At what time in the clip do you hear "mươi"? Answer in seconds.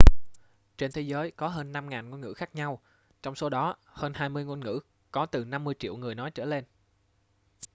4.29-4.45